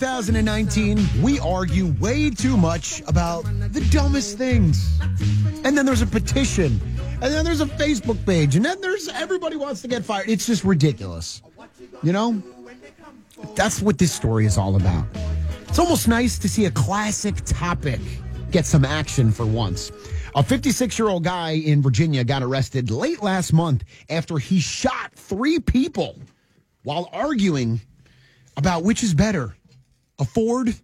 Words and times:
2019, 0.00 0.98
we 1.20 1.38
argue 1.40 1.88
way 2.00 2.30
too 2.30 2.56
much 2.56 3.02
about 3.06 3.42
the 3.44 3.86
dumbest 3.92 4.38
things. 4.38 4.98
And 5.62 5.76
then 5.76 5.84
there's 5.84 6.00
a 6.00 6.06
petition. 6.06 6.80
And 7.20 7.34
then 7.34 7.44
there's 7.44 7.60
a 7.60 7.66
Facebook 7.66 8.24
page. 8.24 8.56
And 8.56 8.64
then 8.64 8.80
there's 8.80 9.08
everybody 9.08 9.56
wants 9.56 9.82
to 9.82 9.88
get 9.88 10.02
fired. 10.02 10.26
It's 10.26 10.46
just 10.46 10.64
ridiculous. 10.64 11.42
You 12.02 12.14
know? 12.14 12.42
That's 13.54 13.82
what 13.82 13.98
this 13.98 14.10
story 14.10 14.46
is 14.46 14.56
all 14.56 14.76
about. 14.76 15.04
It's 15.68 15.78
almost 15.78 16.08
nice 16.08 16.38
to 16.38 16.48
see 16.48 16.64
a 16.64 16.70
classic 16.70 17.36
topic 17.44 18.00
get 18.50 18.64
some 18.64 18.86
action 18.86 19.30
for 19.30 19.44
once. 19.44 19.92
A 20.34 20.42
56 20.42 20.98
year 20.98 21.08
old 21.08 21.24
guy 21.24 21.50
in 21.50 21.82
Virginia 21.82 22.24
got 22.24 22.42
arrested 22.42 22.90
late 22.90 23.22
last 23.22 23.52
month 23.52 23.84
after 24.08 24.38
he 24.38 24.60
shot 24.60 25.12
three 25.14 25.58
people 25.58 26.16
while 26.84 27.10
arguing 27.12 27.82
about 28.56 28.82
which 28.82 29.02
is 29.02 29.12
better, 29.12 29.54
a 30.20 30.24
Ford 30.24 30.74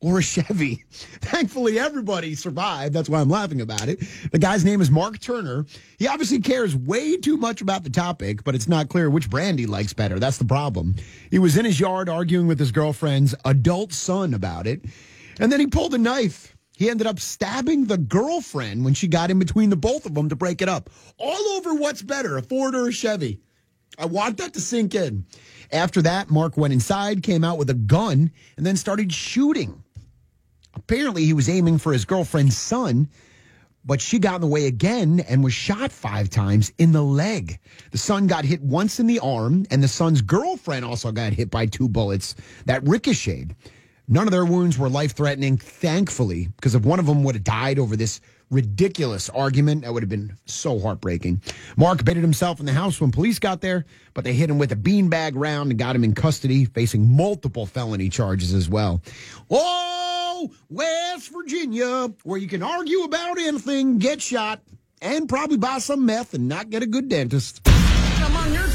or 0.00 0.18
a 0.18 0.22
Chevy. 0.22 0.84
Thankfully, 0.90 1.78
everybody 1.78 2.34
survived. 2.34 2.92
That's 2.92 3.08
why 3.08 3.20
I'm 3.20 3.30
laughing 3.30 3.60
about 3.60 3.88
it. 3.88 4.02
The 4.30 4.38
guy's 4.38 4.64
name 4.64 4.80
is 4.80 4.90
Mark 4.90 5.18
Turner. 5.20 5.64
He 5.98 6.06
obviously 6.06 6.40
cares 6.40 6.76
way 6.76 7.16
too 7.16 7.36
much 7.36 7.60
about 7.60 7.84
the 7.84 7.90
topic, 7.90 8.44
but 8.44 8.54
it's 8.54 8.68
not 8.68 8.88
clear 8.88 9.08
which 9.08 9.30
brand 9.30 9.58
he 9.58 9.66
likes 9.66 9.92
better. 9.92 10.18
That's 10.18 10.38
the 10.38 10.44
problem. 10.44 10.94
He 11.30 11.38
was 11.38 11.56
in 11.56 11.64
his 11.64 11.80
yard 11.80 12.08
arguing 12.08 12.46
with 12.46 12.58
his 12.58 12.72
girlfriend's 12.72 13.34
adult 13.44 13.92
son 13.92 14.34
about 14.34 14.66
it, 14.66 14.84
and 15.40 15.50
then 15.50 15.60
he 15.60 15.66
pulled 15.66 15.94
a 15.94 15.98
knife. 15.98 16.56
He 16.76 16.90
ended 16.90 17.06
up 17.06 17.18
stabbing 17.18 17.86
the 17.86 17.96
girlfriend 17.96 18.84
when 18.84 18.92
she 18.92 19.08
got 19.08 19.30
in 19.30 19.38
between 19.38 19.70
the 19.70 19.76
both 19.76 20.04
of 20.04 20.14
them 20.14 20.28
to 20.28 20.36
break 20.36 20.60
it 20.60 20.68
up. 20.68 20.90
All 21.18 21.56
over 21.56 21.74
what's 21.74 22.02
better, 22.02 22.36
a 22.36 22.42
Ford 22.42 22.74
or 22.74 22.88
a 22.88 22.92
Chevy. 22.92 23.40
I 23.98 24.04
want 24.04 24.36
that 24.36 24.52
to 24.54 24.60
sink 24.60 24.94
in. 24.94 25.24
After 25.72 26.02
that, 26.02 26.30
Mark 26.30 26.56
went 26.56 26.72
inside, 26.72 27.22
came 27.22 27.44
out 27.44 27.58
with 27.58 27.70
a 27.70 27.74
gun, 27.74 28.30
and 28.56 28.66
then 28.66 28.76
started 28.76 29.12
shooting. 29.12 29.82
Apparently, 30.74 31.24
he 31.24 31.32
was 31.32 31.48
aiming 31.48 31.78
for 31.78 31.92
his 31.92 32.04
girlfriend's 32.04 32.56
son, 32.56 33.08
but 33.84 34.00
she 34.00 34.18
got 34.18 34.36
in 34.36 34.40
the 34.42 34.46
way 34.46 34.66
again 34.66 35.20
and 35.20 35.42
was 35.42 35.54
shot 35.54 35.92
five 35.92 36.28
times 36.28 36.72
in 36.76 36.92
the 36.92 37.02
leg. 37.02 37.58
The 37.92 37.98
son 37.98 38.26
got 38.26 38.44
hit 38.44 38.60
once 38.60 39.00
in 39.00 39.06
the 39.06 39.20
arm, 39.20 39.66
and 39.70 39.82
the 39.82 39.88
son's 39.88 40.22
girlfriend 40.22 40.84
also 40.84 41.12
got 41.12 41.32
hit 41.32 41.50
by 41.50 41.66
two 41.66 41.88
bullets 41.88 42.34
that 42.66 42.86
ricocheted. 42.86 43.54
None 44.08 44.28
of 44.28 44.30
their 44.30 44.44
wounds 44.44 44.78
were 44.78 44.88
life 44.88 45.16
threatening, 45.16 45.56
thankfully, 45.56 46.48
because 46.56 46.76
if 46.76 46.84
one 46.84 47.00
of 47.00 47.06
them 47.06 47.24
would 47.24 47.34
have 47.34 47.44
died 47.44 47.78
over 47.78 47.96
this 47.96 48.20
ridiculous 48.50 49.28
argument, 49.30 49.82
that 49.82 49.92
would 49.92 50.04
have 50.04 50.08
been 50.08 50.36
so 50.46 50.78
heartbreaking. 50.78 51.42
Mark 51.76 52.04
baited 52.04 52.22
himself 52.22 52.60
in 52.60 52.66
the 52.66 52.72
house 52.72 53.00
when 53.00 53.10
police 53.10 53.40
got 53.40 53.60
there, 53.60 53.84
but 54.14 54.22
they 54.22 54.32
hit 54.32 54.48
him 54.48 54.58
with 54.58 54.70
a 54.70 54.76
beanbag 54.76 55.32
round 55.34 55.70
and 55.70 55.78
got 55.78 55.96
him 55.96 56.04
in 56.04 56.14
custody, 56.14 56.66
facing 56.66 57.16
multiple 57.16 57.66
felony 57.66 58.08
charges 58.08 58.54
as 58.54 58.68
well. 58.68 59.02
Oh, 59.50 60.50
West 60.70 61.32
Virginia, 61.32 62.08
where 62.22 62.38
you 62.38 62.46
can 62.46 62.62
argue 62.62 63.02
about 63.02 63.38
anything, 63.38 63.98
get 63.98 64.22
shot, 64.22 64.62
and 65.02 65.28
probably 65.28 65.56
buy 65.56 65.78
some 65.78 66.06
meth 66.06 66.32
and 66.34 66.48
not 66.48 66.70
get 66.70 66.84
a 66.84 66.86
good 66.86 67.08
dentist. 67.08 67.66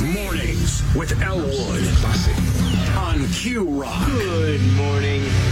Mornings 0.00 0.82
with 0.94 1.20
Elwood 1.20 2.77
on 2.96 3.26
Q 3.28 3.64
Rock. 3.64 4.06
Good 4.06 4.62
morning. 4.72 5.47